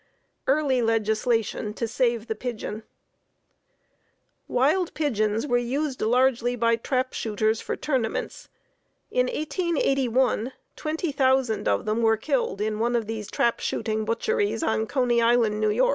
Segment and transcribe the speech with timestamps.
[0.47, 2.81] EARLY LEGISLATION TO SAVE THE PIGEON
[4.47, 8.49] Wild pigeons were used largely by trap shooters for tournaments.
[9.11, 14.87] In 1881, 20,000 of them were killed in one of these trap shooting butcheries on
[14.87, 15.77] Coney Island, N.
[15.79, 15.89] Y.